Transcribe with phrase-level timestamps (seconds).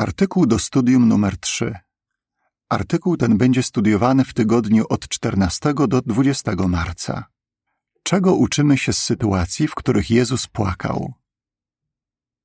[0.00, 1.74] Artykuł do studium numer 3.
[2.68, 7.24] Artykuł ten będzie studiowany w tygodniu od 14 do 20 marca.
[8.02, 11.14] Czego uczymy się z sytuacji, w których Jezus płakał?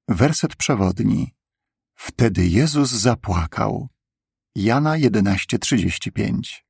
[0.08, 1.34] Werset przewodni.
[1.94, 3.90] Wtedy Jezus zapłakał.
[4.56, 6.64] Jana 11:35.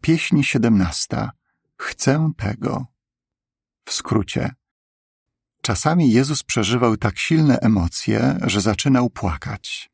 [0.00, 1.28] Pieśń 17.
[1.76, 2.86] Chcę tego.
[3.84, 4.50] W skrócie.
[5.68, 9.90] Czasami Jezus przeżywał tak silne emocje, że zaczynał płakać.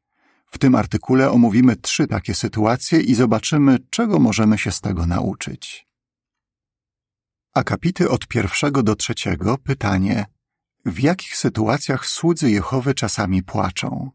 [0.47, 5.87] W tym artykule omówimy trzy takie sytuacje i zobaczymy, czego możemy się z tego nauczyć.
[7.55, 10.27] Akapity od pierwszego do trzeciego pytanie:
[10.85, 14.11] W jakich sytuacjach słudzy Jehowy czasami płaczą?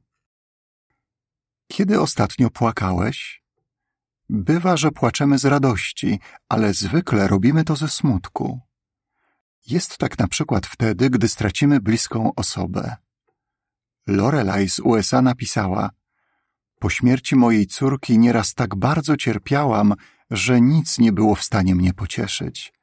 [1.68, 3.44] Kiedy ostatnio płakałeś?
[4.30, 8.69] Bywa, że płaczemy z radości, ale zwykle robimy to ze smutku.
[9.68, 12.96] Jest tak na przykład wtedy, gdy stracimy bliską osobę.
[14.08, 15.90] Lorelai z USA napisała:
[16.80, 19.96] Po śmierci mojej córki nieraz tak bardzo cierpiałam,
[20.32, 22.74] że nic nie było w stanie mnie pocieszyć.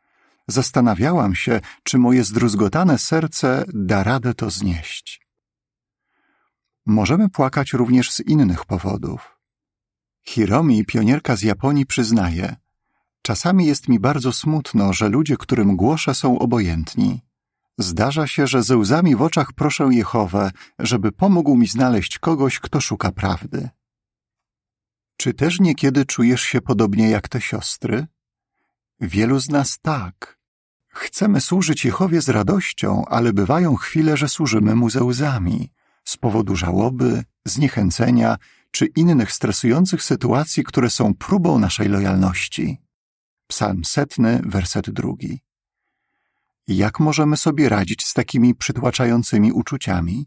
[0.49, 5.27] Zastanawiałam się, czy moje zdruzgotane serce da radę to znieść.
[6.87, 9.39] Możemy płakać również z innych powodów.
[10.23, 12.57] Hiromi, pionierka z Japonii, przyznaje:
[13.27, 17.21] Czasami jest mi bardzo smutno, że ludzie, którym głoszę, są obojętni.
[17.79, 22.81] Zdarza się, że ze łzami w oczach proszę Jehowę, żeby pomógł mi znaleźć kogoś, kto
[22.81, 23.69] szuka prawdy.
[25.17, 28.07] Czy też niekiedy czujesz się podobnie jak te siostry?
[29.01, 30.39] Wielu z nas tak.
[30.89, 35.73] Chcemy służyć Jehowie z radością, ale bywają chwile, że służymy mu ze łzami,
[36.05, 38.37] z powodu żałoby, zniechęcenia
[38.71, 42.86] czy innych stresujących sytuacji, które są próbą naszej lojalności.
[43.47, 45.41] Psalm setny, werset drugi.
[46.69, 50.27] Jak możemy sobie radzić z takimi przytłaczającymi uczuciami?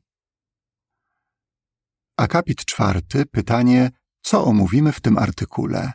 [2.18, 5.94] Akapit czwarty, pytanie, co omówimy w tym artykule?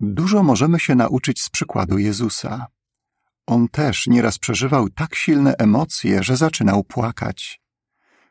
[0.00, 2.66] Dużo możemy się nauczyć z przykładu Jezusa.
[3.46, 7.60] On też nieraz przeżywał tak silne emocje, że zaczynał płakać.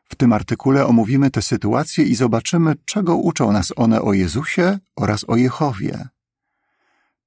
[0.04, 5.24] W tym artykule omówimy te sytuacje i zobaczymy, czego uczą nas one o Jezusie oraz
[5.28, 6.08] o Jehowie.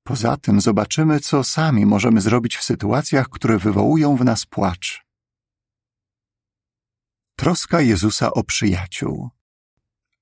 [0.03, 5.05] Poza tym zobaczymy, co sami możemy zrobić w sytuacjach, które wywołują w nas płacz.
[7.35, 9.29] Troska Jezusa o przyjaciół.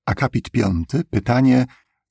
[0.06, 1.66] Akapit piąty, pytanie,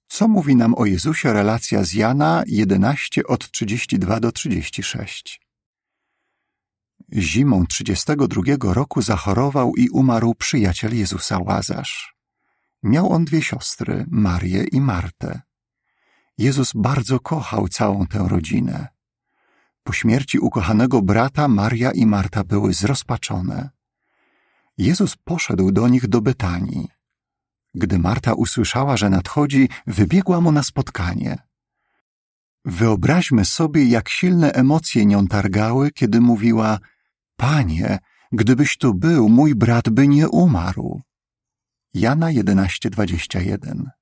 [0.07, 5.41] co mówi nam o Jezusie relacja z Jana 11 od 32 do 36.
[7.13, 12.16] Zimą 32 roku zachorował i umarł przyjaciel Jezusa Łazarz.
[12.84, 15.41] Miał on dwie siostry, Marię i Martę.
[16.40, 18.88] Jezus bardzo kochał całą tę rodzinę.
[19.84, 23.70] Po śmierci ukochanego brata Maria i Marta były zrozpaczone.
[24.78, 26.88] Jezus poszedł do nich do Betanii.
[27.76, 31.38] Gdy Marta usłyszała, że nadchodzi, wybiegła mu na spotkanie.
[32.66, 36.80] Wyobraźmy sobie, jak silne emocje nią targały, kiedy mówiła:
[37.36, 38.00] Panie,
[38.32, 41.02] gdybyś tu był, mój brat by nie umarł.
[41.94, 43.99] Jana 11:21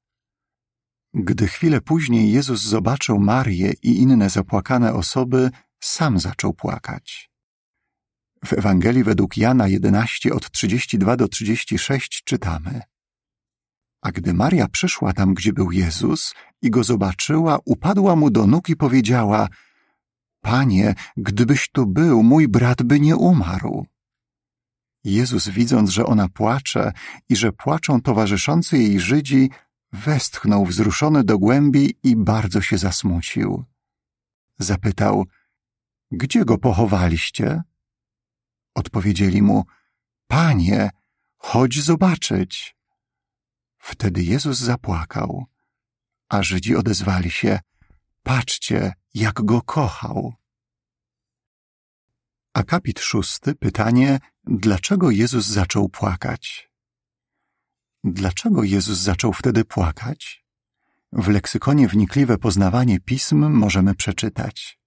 [1.14, 7.30] gdy chwilę później Jezus zobaczył Marię i inne zapłakane osoby, sam zaczął płakać.
[8.46, 12.82] W Ewangelii według Jana 11 od 32 do 36 czytamy:
[14.02, 18.70] A gdy Maria przyszła tam, gdzie był Jezus i go zobaczyła, upadła mu do nóg
[18.70, 19.48] i powiedziała:
[20.42, 23.86] Panie, gdybyś tu był, mój brat by nie umarł.
[25.04, 26.92] Jezus, widząc, że ona płacze
[27.30, 29.50] i że płaczą towarzyszący jej Żydzi,
[29.92, 33.66] Westchnął wzruszony do głębi i bardzo się zasmucił.
[34.60, 35.26] Zapytał,
[36.12, 37.62] gdzie go pochowaliście?
[38.76, 39.66] Odpowiedzieli mu,
[40.28, 40.90] Panie,
[41.38, 42.76] chodź zobaczyć.
[43.78, 45.46] Wtedy Jezus zapłakał,
[46.30, 47.60] a Żydzi odezwali się,
[48.24, 50.34] patrzcie, jak go kochał.
[52.54, 56.67] Akapit szósty, pytanie, dlaczego Jezus zaczął płakać?
[58.04, 60.46] Dlaczego Jezus zaczął wtedy płakać?
[61.12, 64.80] W leksykonie wnikliwe poznawanie pism możemy przeczytać.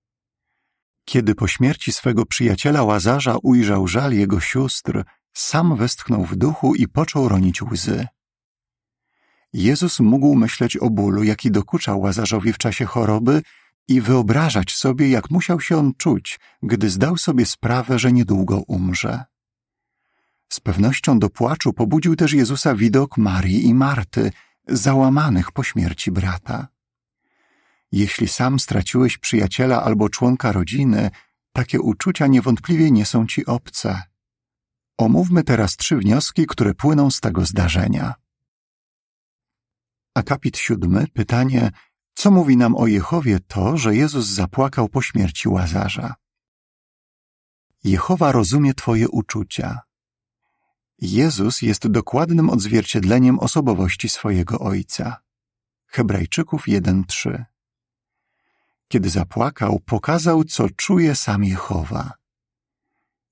[1.04, 6.88] Kiedy po śmierci swego przyjaciela Łazarza ujrzał żal jego sióstr, sam westchnął w duchu i
[6.88, 8.06] począł ronić łzy.
[9.52, 13.42] Jezus mógł myśleć o bólu, jaki dokuczał Łazarzowi w czasie choroby
[13.88, 19.24] i wyobrażać sobie, jak musiał się on czuć, gdy zdał sobie sprawę, że niedługo umrze.
[20.52, 24.32] Z pewnością do płaczu pobudził też Jezusa widok Marii i Marty,
[24.68, 26.68] załamanych po śmierci brata.
[27.92, 31.10] Jeśli sam straciłeś przyjaciela albo członka rodziny,
[31.52, 34.02] takie uczucia niewątpliwie nie są ci obce.
[34.98, 38.14] Omówmy teraz trzy wnioski, które płyną z tego zdarzenia.
[40.14, 41.70] Akapit siódmy, pytanie,
[42.14, 46.14] co mówi nam o Jehowie to, że Jezus zapłakał po śmierci Łazarza?
[47.84, 49.89] Jehowa rozumie Twoje uczucia.
[51.00, 55.16] Jezus jest dokładnym odzwierciedleniem osobowości swojego Ojca.
[55.86, 57.44] Hebrajczyków 1:3
[58.88, 62.12] Kiedy zapłakał, pokazał, co czuje sam Jehowa.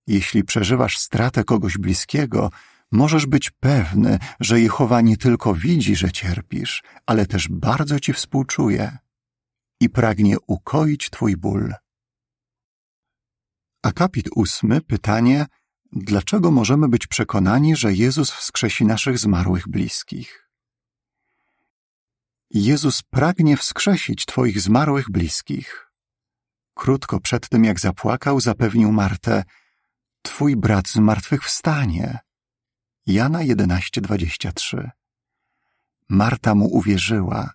[0.07, 2.51] Jeśli przeżywasz stratę kogoś bliskiego,
[2.93, 8.99] możesz być pewny, że Jehowa nie tylko widzi, że cierpisz, ale też bardzo ci współczuje
[9.81, 11.75] i pragnie ukoić twój ból.
[13.83, 15.47] Akapit ósmy, pytanie,
[15.93, 20.49] dlaczego możemy być przekonani, że Jezus wskrzesi naszych zmarłych bliskich?
[22.51, 25.91] Jezus pragnie wskrzesić twoich zmarłych bliskich.
[26.75, 29.45] Krótko przed tym, jak zapłakał, zapewnił Martę,
[30.23, 32.19] twój brat zmartwychwstanie.
[33.07, 34.91] Jana 11:23.
[36.09, 37.51] Marta mu uwierzyła.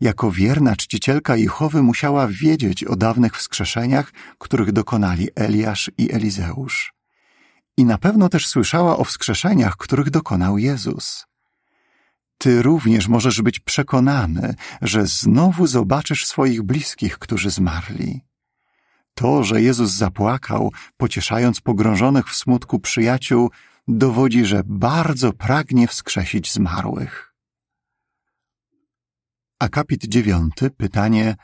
[0.00, 7.01] Jako wierna czcicielka Jehowy musiała wiedzieć o dawnych wskrzeszeniach, których dokonali Eliasz i Elizeusz.
[7.76, 11.26] I na pewno też słyszała o wskrzeszeniach, których dokonał Jezus.
[12.38, 18.20] Ty również możesz być przekonany, że znowu zobaczysz swoich bliskich, którzy zmarli.
[19.14, 23.50] To, że Jezus zapłakał, pocieszając pogrążonych w smutku przyjaciół,
[23.88, 27.34] dowodzi, że bardzo pragnie wskrzesić zmarłych.
[29.58, 31.36] Akapit dziewiąty, pytanie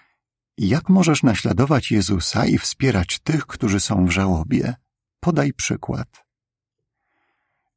[0.58, 4.74] Jak możesz naśladować Jezusa i wspierać tych, którzy są w żałobie?
[5.20, 6.24] Podaj przykład.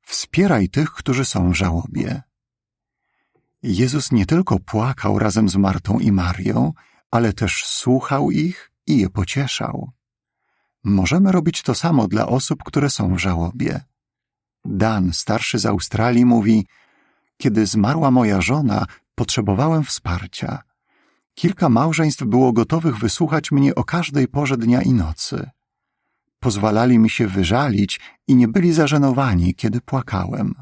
[0.02, 2.22] Wspieraj tych, którzy są w żałobie.
[3.64, 6.74] Jezus nie tylko płakał razem z Martą i Marią,
[7.12, 9.92] ale też słuchał ich i je pocieszał.
[10.84, 13.82] Możemy robić to samo dla osób, które są w żałobie.
[14.66, 16.68] Dan, starszy z Australii, mówi:
[17.38, 18.86] Kiedy zmarła moja żona,
[19.16, 20.64] potrzebowałem wsparcia.
[21.34, 25.50] Kilka małżeństw było gotowych wysłuchać mnie o każdej porze dnia i nocy.
[26.42, 30.54] Pozwalali mi się wyżalić i nie byli zażenowani, kiedy płakałem.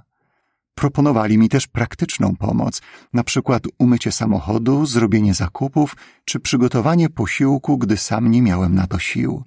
[0.75, 2.81] Proponowali mi też praktyczną pomoc,
[3.13, 5.95] na przykład umycie samochodu, zrobienie zakupów
[6.25, 9.43] czy przygotowanie posiłku, gdy sam nie miałem na to sił.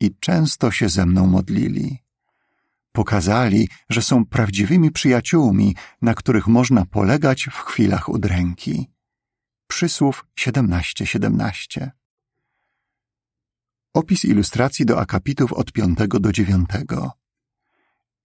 [0.00, 1.98] I często się ze mną modlili.
[2.92, 8.90] Pokazali, że są prawdziwymi przyjaciółmi, na których można polegać w chwilach udręki.
[9.66, 11.06] Przysłów 17:17.
[11.06, 11.90] 17.
[13.96, 16.68] Opis ilustracji do akapitów od 5 do 9.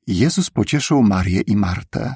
[0.08, 2.16] Jezus pocieszył Marię i Martę.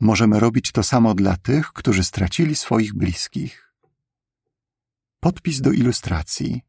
[0.00, 3.74] Możemy robić to samo dla tych, którzy stracili swoich bliskich.
[5.20, 6.62] Podpis do ilustracji.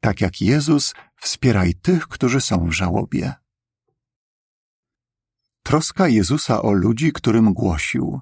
[0.00, 3.34] Tak jak Jezus, wspieraj tych, którzy są w żałobie.
[5.62, 8.20] Troska Jezusa o ludzi, którym głosił.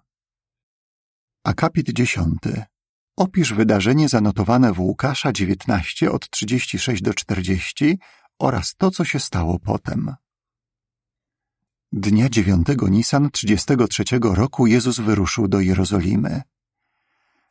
[1.45, 2.39] Akapit 10.
[3.17, 7.99] Opisz wydarzenie zanotowane w Łukasza 19 od 36 do 40
[8.39, 10.15] oraz to, co się stało potem.
[11.93, 16.43] Dnia 9 Nisan 33 roku Jezus wyruszył do Jerozolimy.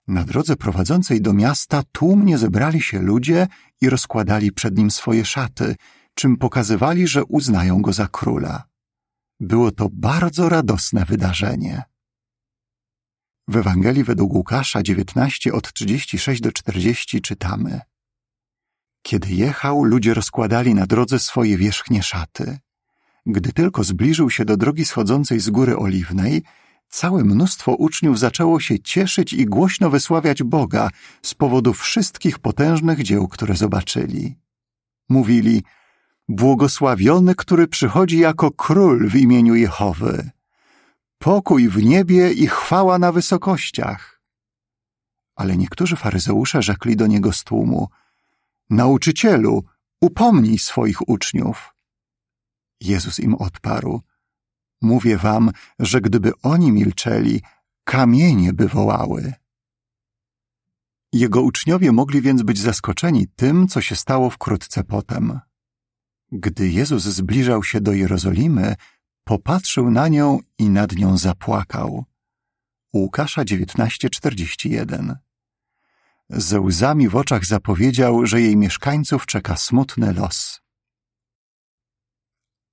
[0.07, 3.47] Na drodze prowadzącej do miasta tłumnie zebrali się ludzie
[3.81, 5.75] i rozkładali przed nim swoje szaty,
[6.13, 8.63] czym pokazywali, że uznają go za króla.
[9.39, 11.90] Było to bardzo radosne wydarzenie.
[13.47, 17.81] W Ewangelii według Łukasza 19 od 36 do 40 czytamy:
[19.01, 22.59] Kiedy jechał, ludzie rozkładali na drodze swoje wierzchnie szaty.
[23.25, 26.43] Gdy tylko zbliżył się do drogi schodzącej z góry oliwnej,
[26.89, 30.89] całe mnóstwo uczniów zaczęło się cieszyć i głośno wysławiać Boga
[31.21, 34.35] z powodu wszystkich potężnych dzieł, które zobaczyli.
[35.09, 35.63] Mówili:
[36.29, 40.31] Błogosławiony, który przychodzi jako król w imieniu Jehowy.
[41.21, 44.21] Pokój w niebie i chwała na wysokościach.
[45.35, 47.87] Ale niektórzy faryzeusze rzekli do niego z tłumu:
[48.69, 49.63] Nauczycielu,
[50.01, 51.75] upomnij swoich uczniów.
[52.81, 54.01] Jezus im odparł:
[54.81, 57.41] Mówię wam, że gdyby oni milczeli,
[57.83, 59.33] kamienie by wołały.
[61.13, 65.39] Jego uczniowie mogli więc być zaskoczeni tym, co się stało wkrótce potem.
[66.31, 68.75] Gdy Jezus zbliżał się do Jerozolimy,
[69.31, 72.05] popatrzył na nią i nad nią zapłakał.
[72.93, 75.15] Łukasza 19:41.
[76.29, 80.61] Ze łzami w oczach zapowiedział, że jej mieszkańców czeka smutny los.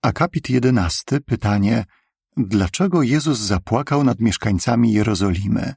[0.02, 1.84] Akapit jedenasty, pytanie:
[2.36, 5.74] Dlaczego Jezus zapłakał nad mieszkańcami Jerozolimy?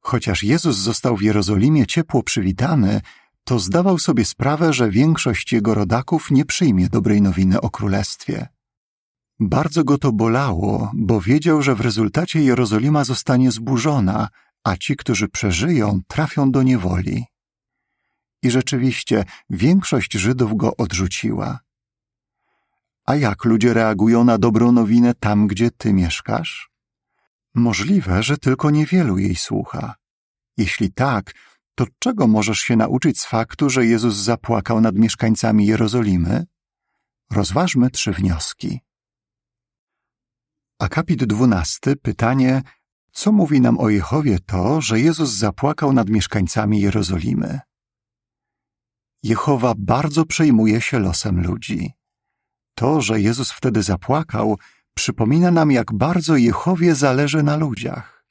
[0.00, 3.00] Chociaż Jezus został w Jerozolimie ciepło przywitany,
[3.44, 8.55] to zdawał sobie sprawę, że większość jego rodaków nie przyjmie dobrej nowiny o królestwie.
[9.40, 14.28] Bardzo go to bolało, bo wiedział, że w rezultacie Jerozolima zostanie zburzona,
[14.64, 17.24] a ci, którzy przeżyją, trafią do niewoli.
[18.42, 21.58] I rzeczywiście większość Żydów go odrzuciła.
[23.06, 26.70] A jak ludzie reagują na dobrą nowinę tam, gdzie ty mieszkasz?
[27.54, 29.94] Możliwe, że tylko niewielu jej słucha.
[30.56, 31.34] Jeśli tak,
[31.74, 36.46] to czego możesz się nauczyć z faktu, że Jezus zapłakał nad mieszkańcami Jerozolimy?
[37.30, 38.85] Rozważmy trzy wnioski.
[40.78, 42.62] Akapit dwunasty, pytanie,
[43.12, 47.60] co mówi nam o Jehowie to, że Jezus zapłakał nad mieszkańcami Jerozolimy?
[49.22, 51.92] Jehowa bardzo przejmuje się losem ludzi.
[52.74, 54.58] To, że Jezus wtedy zapłakał,
[54.94, 58.24] przypomina nam, jak bardzo Jehowie zależy na ludziach.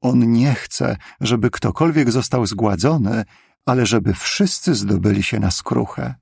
[0.00, 3.24] On nie chce, żeby ktokolwiek został zgładzony,
[3.66, 6.14] ale żeby wszyscy zdobyli się na skruchę.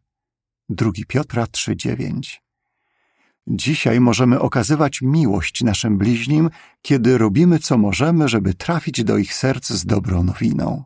[0.69, 2.43] 2 Piotra 3:9
[3.47, 6.51] Dzisiaj możemy okazywać miłość naszym bliźnim,
[6.83, 10.85] kiedy robimy co możemy, żeby trafić do ich serc z dobrą nowiną.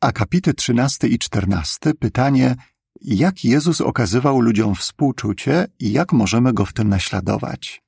[0.00, 2.56] Akapity 13 i 14 pytanie,
[3.00, 7.82] jak Jezus okazywał ludziom współczucie i jak możemy go w tym naśladować.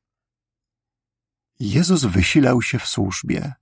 [1.61, 3.53] Jezus wysilał się w służbie.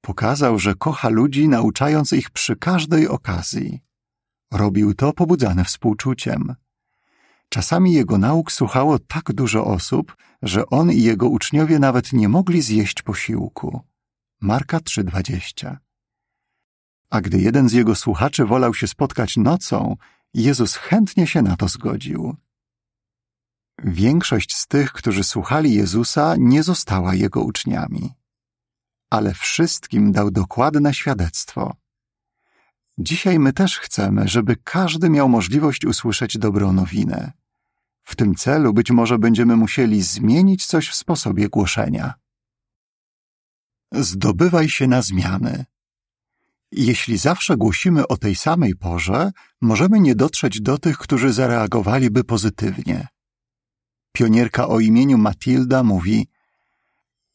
[0.00, 3.80] Pokazał, że kocha ludzi, nauczając ich przy każdej okazji.
[4.52, 6.54] Robił to pobudzane współczuciem.
[7.54, 12.62] Czasami jego nauk słuchało tak dużo osób, że on i jego uczniowie nawet nie mogli
[12.62, 13.80] zjeść posiłku.
[14.40, 15.76] Marka 3:20.
[17.10, 19.96] A gdy jeden z jego słuchaczy wolał się spotkać nocą,
[20.34, 22.36] Jezus chętnie się na to zgodził.
[23.84, 28.12] Większość z tych, którzy słuchali Jezusa, nie została jego uczniami,
[29.10, 31.76] ale wszystkim dał dokładne świadectwo.
[32.98, 37.43] Dzisiaj my też chcemy, żeby każdy miał możliwość usłyszeć dobrą nowinę.
[38.04, 42.14] W tym celu być może będziemy musieli zmienić coś w sposobie głoszenia.
[43.92, 45.64] Zdobywaj się na zmiany.
[46.72, 53.08] Jeśli zawsze głosimy o tej samej porze, możemy nie dotrzeć do tych, którzy zareagowaliby pozytywnie.
[54.12, 56.28] Pionierka o imieniu Matilda mówi: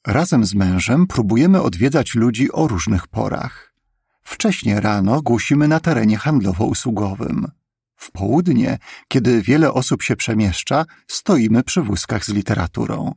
[0.08, 3.74] Razem z mężem próbujemy odwiedzać ludzi o różnych porach.
[4.22, 7.59] Wcześnie rano głosimy na terenie handlowo-usługowym.
[8.00, 8.78] W południe,
[9.08, 13.16] kiedy wiele osób się przemieszcza, stoimy przy wózkach z literaturą.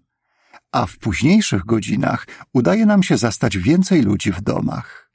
[0.73, 5.11] A w późniejszych godzinach udaje nam się zastać więcej ludzi w domach.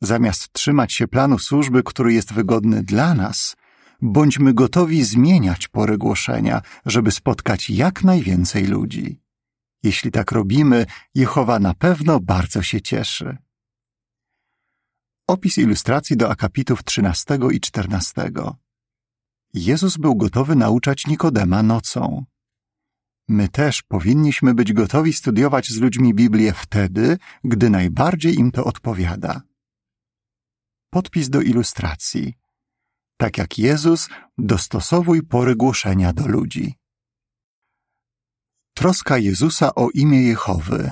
[0.00, 3.56] Zamiast trzymać się planu służby, który jest wygodny dla nas,
[4.02, 9.20] bądźmy gotowi zmieniać pory głoszenia, żeby spotkać jak najwięcej ludzi.
[9.82, 13.36] Jeśli tak robimy, Jehowa na pewno bardzo się cieszy.
[15.26, 18.30] Opis ilustracji do akapitów 13 i 14.
[19.54, 22.24] Jezus był gotowy nauczać Nikodema nocą.
[23.28, 29.42] My też powinniśmy być gotowi studiować z ludźmi Biblię wtedy, gdy najbardziej im to odpowiada.
[30.90, 32.34] Podpis do ilustracji.
[33.16, 36.74] Tak jak Jezus, dostosowuj pory głoszenia do ludzi.
[38.74, 40.90] Troska Jezusa o imię Jehowy.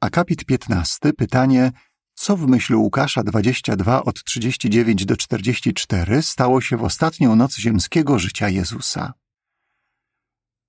[0.00, 1.12] Akapit 15.
[1.12, 1.72] Pytanie
[2.14, 8.18] co w myśl Łukasza 22 od 39 do 44 stało się w ostatnią noc ziemskiego
[8.18, 9.12] życia Jezusa.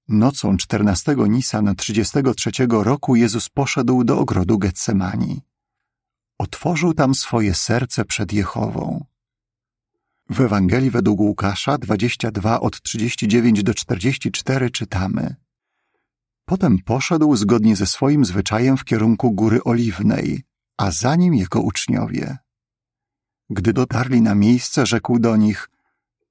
[0.07, 5.41] Nocą 14 Nisana 33 roku Jezus poszedł do ogrodu Getsemani.
[6.37, 9.05] Otworzył tam swoje serce przed Jehową.
[10.29, 15.35] W Ewangelii według Łukasza 22 od 39 do 44 czytamy
[16.45, 20.43] Potem poszedł zgodnie ze swoim zwyczajem w kierunku Góry Oliwnej,
[20.77, 22.37] a za nim jego uczniowie.
[23.49, 25.69] Gdy dotarli na miejsce, rzekł do nich: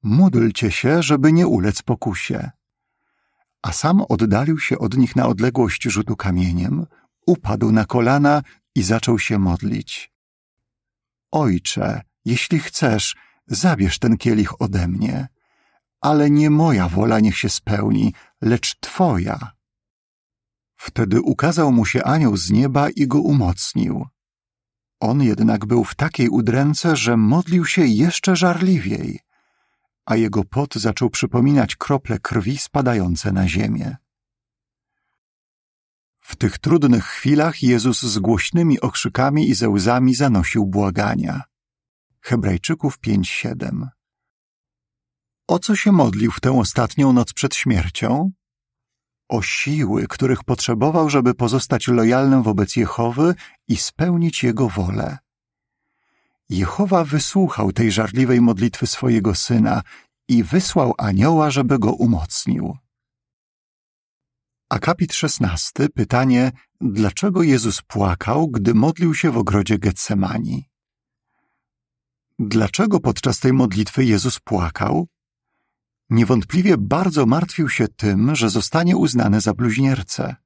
[0.02, 2.50] Módlcie się, żeby nie ulec pokusie.
[3.62, 6.86] A sam oddalił się od nich na odległość rzutu kamieniem,
[7.26, 8.42] upadł na kolana
[8.74, 10.12] i zaczął się modlić.
[11.30, 15.28] Ojcze, jeśli chcesz, zabierz ten kielich ode mnie,
[16.00, 19.52] ale nie moja wola niech się spełni, lecz Twoja.
[20.76, 24.06] Wtedy ukazał mu się anioł z nieba i go umocnił.
[25.04, 29.20] On jednak był w takiej udręce, że modlił się jeszcze żarliwiej,
[30.06, 33.96] a jego pot zaczął przypominać krople krwi spadające na ziemię.
[36.20, 41.42] W tych trudnych chwilach Jezus z głośnymi okrzykami i ze łzami zanosił błagania.
[42.20, 43.88] Hebrajczyków 5:7
[45.46, 48.32] O co się modlił w tę ostatnią noc przed śmiercią?
[49.34, 53.34] O siły, których potrzebował, żeby pozostać lojalnym wobec Jehowy
[53.68, 55.18] i spełnić Jego wolę.
[56.48, 59.82] Jehowa wysłuchał tej żarliwej modlitwy swojego syna
[60.28, 62.76] i wysłał anioła, żeby go umocnił.
[64.70, 65.88] Akapit 16.
[65.94, 70.64] Pytanie, dlaczego Jezus płakał, gdy modlił się w ogrodzie Getsemani?
[72.38, 75.06] Dlaczego podczas tej modlitwy Jezus płakał?
[76.10, 80.36] Niewątpliwie bardzo martwił się tym, że zostanie uznany za bluźniercę.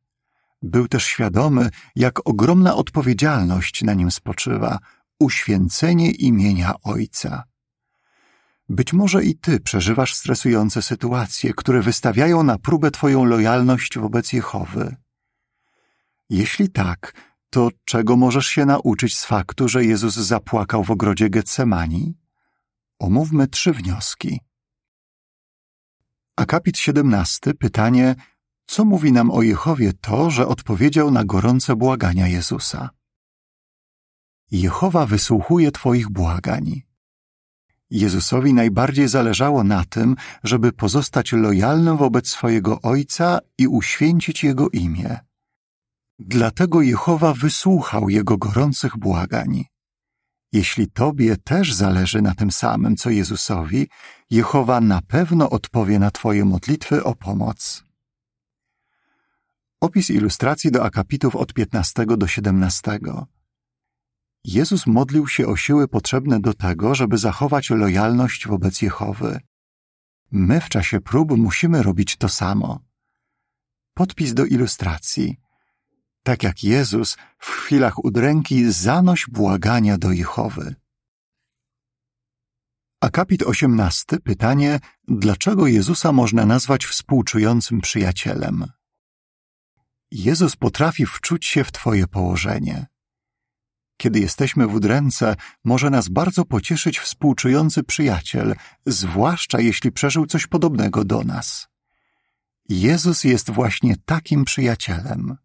[0.62, 4.78] Był też świadomy, jak ogromna odpowiedzialność na nim spoczywa
[5.20, 7.44] uświęcenie imienia Ojca.
[8.68, 14.96] Być może i ty przeżywasz stresujące sytuacje, które wystawiają na próbę twoją lojalność wobec Jehowy.
[16.30, 17.14] Jeśli tak,
[17.50, 22.14] to czego możesz się nauczyć z faktu, że Jezus zapłakał w ogrodzie Getsemani?
[22.98, 24.40] Omówmy trzy wnioski.
[26.38, 27.54] Akapit 17.
[27.54, 28.14] Pytanie,
[28.66, 32.90] co mówi nam o Jehowie to, że odpowiedział na gorące błagania Jezusa?
[34.50, 36.82] Jehowa wysłuchuje Twoich błagań.
[37.90, 45.18] Jezusowi najbardziej zależało na tym, żeby pozostać lojalnym wobec swojego Ojca i uświęcić Jego imię.
[46.18, 49.64] Dlatego Jehowa wysłuchał Jego gorących błagań.
[50.52, 53.88] Jeśli Tobie też zależy na tym samym, co Jezusowi,
[54.30, 57.84] Jehowa na pewno odpowie na Twoje modlitwy o pomoc.
[59.80, 62.98] Opis ilustracji do akapitów od 15 do 17.
[64.44, 69.40] Jezus modlił się o siły potrzebne do tego, żeby zachować lojalność wobec Jehowy.
[70.30, 72.80] My w czasie prób musimy robić to samo.
[73.94, 75.36] Podpis do ilustracji.
[76.22, 80.74] Tak jak Jezus w chwilach udręki zanoś błagania do Jehowy.
[83.00, 84.20] Akapit 18.
[84.24, 88.66] Pytanie, dlaczego Jezusa można nazwać współczującym przyjacielem?
[90.10, 92.86] Jezus potrafi wczuć się w Twoje położenie.
[93.96, 98.54] Kiedy jesteśmy w udręce, może nas bardzo pocieszyć współczujący przyjaciel,
[98.86, 101.68] zwłaszcza jeśli przeżył coś podobnego do nas.
[102.68, 105.36] Jezus jest właśnie takim przyjacielem.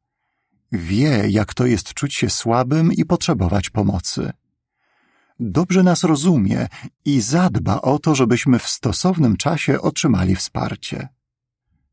[0.74, 4.32] Wie, jak to jest czuć się słabym i potrzebować pomocy.
[5.40, 6.68] Dobrze nas rozumie
[7.06, 11.08] i zadba o to, żebyśmy w stosownym czasie otrzymali wsparcie.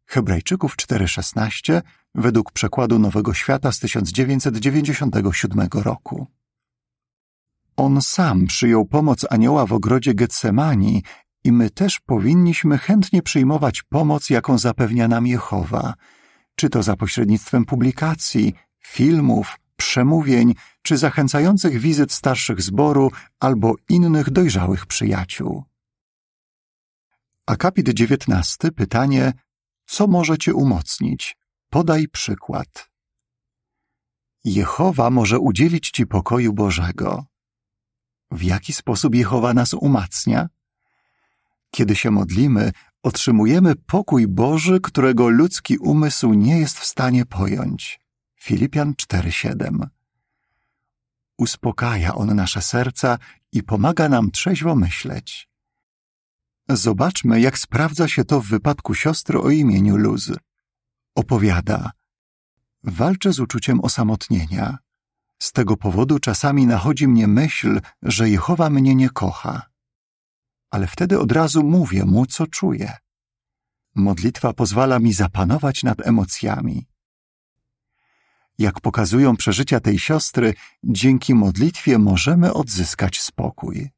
[0.07, 1.83] Hebrajczyków 4:16
[2.14, 6.26] według przekładu Nowego Świata z 1997 roku.
[7.76, 11.02] On sam przyjął pomoc anioła w ogrodzie Getsemani
[11.44, 15.94] i my też powinniśmy chętnie przyjmować pomoc, jaką zapewnia nam Jehowa,
[16.54, 18.54] czy to za pośrednictwem publikacji,
[18.90, 25.64] filmów, przemówień, czy zachęcających wizyt starszych zboru albo innych dojrzałych przyjaciół.
[27.46, 28.72] Akapit 19.
[28.72, 29.33] Pytanie:
[29.87, 31.37] Co może cię umocnić?
[31.70, 32.90] Podaj przykład.
[34.44, 37.24] Jehowa może udzielić ci pokoju Bożego.
[38.31, 40.48] W jaki sposób Jehowa nas umacnia?
[41.70, 42.72] Kiedy się modlimy,
[43.03, 48.00] otrzymujemy pokój Boży, którego ludzki umysł nie jest w stanie pojąć.
[48.42, 49.88] Filipian 4:7.
[51.38, 53.18] Uspokaja on nasze serca
[53.53, 55.48] i pomaga nam trzeźwo myśleć.
[56.68, 60.33] Zobaczmy, jak sprawdza się to w wypadku siostry o imieniu Luz.
[61.14, 61.90] Opowiada:
[62.85, 64.79] Walczę z uczuciem osamotnienia.
[65.38, 69.62] Z tego powodu czasami nachodzi mnie myśl, że Jehowa mnie nie kocha.
[70.70, 72.96] Ale wtedy od razu mówię mu, co czuję.
[73.94, 76.89] Modlitwa pozwala mi zapanować nad emocjami.
[78.61, 83.90] Jak pokazują przeżycia tej siostry, dzięki modlitwie możemy odzyskać spokój.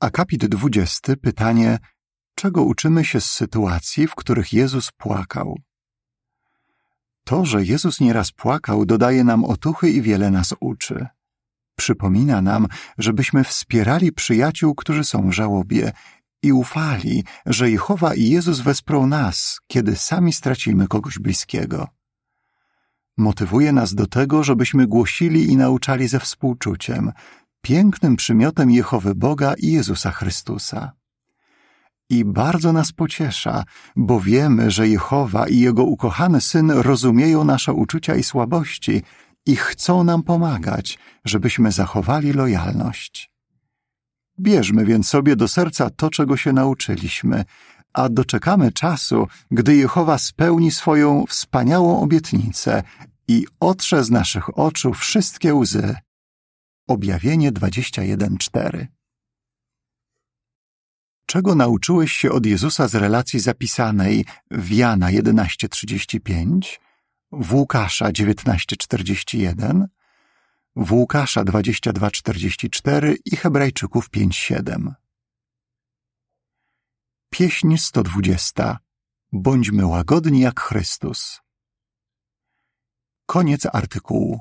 [0.00, 1.16] Akapit 20.
[1.22, 1.78] Pytanie:
[2.34, 5.58] czego uczymy się z sytuacji, w których Jezus płakał?
[7.24, 11.06] To, że Jezus nieraz płakał, dodaje nam otuchy i wiele nas uczy.
[11.76, 12.66] Przypomina nam,
[12.98, 15.92] żebyśmy wspierali przyjaciół, którzy są w żałobie
[16.42, 21.97] i ufali, że Jehowa i Jezus wesprą nas, kiedy sami stracimy kogoś bliskiego.
[23.18, 27.12] Motywuje nas do tego, żebyśmy głosili i nauczali ze współczuciem,
[27.62, 30.92] pięknym przymiotem Jehowy Boga i Jezusa Chrystusa
[32.10, 33.64] i bardzo nas pociesza,
[33.96, 39.02] bo wiemy, że Jehowa i Jego ukochany Syn rozumieją nasze uczucia i słabości
[39.46, 43.30] i chcą nam pomagać, żebyśmy zachowali lojalność.
[44.40, 47.44] Bierzmy więc sobie do serca to, czego się nauczyliśmy,
[47.92, 52.82] a doczekamy czasu, gdy Jehowa spełni swoją wspaniałą obietnicę
[53.28, 55.96] i otrze z naszych oczu wszystkie łzy.
[56.88, 58.86] Objawienie 21:4
[61.26, 66.80] Czego nauczyłeś się od Jezusa z relacji zapisanej w Jana 11:35,
[67.32, 69.86] w Łukasza 19:41,
[70.76, 75.07] w Łukasza 22:44 i Hebrajczyków 5:7?
[77.30, 78.78] Pieśń 120.
[79.32, 81.40] Bądźmy łagodni jak Chrystus.
[83.26, 84.40] Koniec artykułu.